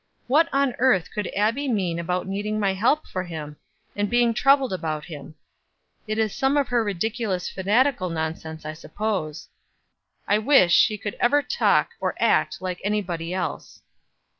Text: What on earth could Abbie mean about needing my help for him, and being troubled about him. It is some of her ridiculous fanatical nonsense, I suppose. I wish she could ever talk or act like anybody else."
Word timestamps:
What 0.25 0.49
on 0.51 0.73
earth 0.79 1.11
could 1.13 1.29
Abbie 1.35 1.67
mean 1.67 1.99
about 1.99 2.25
needing 2.25 2.59
my 2.59 2.73
help 2.73 3.05
for 3.05 3.23
him, 3.23 3.57
and 3.95 4.09
being 4.09 4.33
troubled 4.33 4.73
about 4.73 5.05
him. 5.05 5.35
It 6.07 6.17
is 6.17 6.33
some 6.33 6.57
of 6.57 6.69
her 6.69 6.83
ridiculous 6.83 7.47
fanatical 7.47 8.09
nonsense, 8.09 8.65
I 8.65 8.73
suppose. 8.73 9.49
I 10.27 10.39
wish 10.39 10.73
she 10.73 10.97
could 10.97 11.13
ever 11.19 11.43
talk 11.43 11.89
or 11.99 12.15
act 12.19 12.59
like 12.63 12.81
anybody 12.83 13.31
else." 13.31 13.83